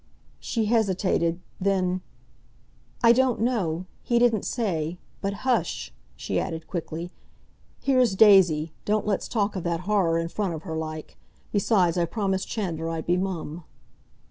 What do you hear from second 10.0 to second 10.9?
in front of her